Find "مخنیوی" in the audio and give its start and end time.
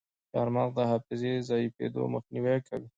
2.15-2.57